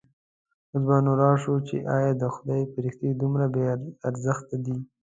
[0.71, 3.63] اوس به نو راشو چې ایا د خدای فرښتې دومره بې
[4.07, 4.77] ارزښته دي.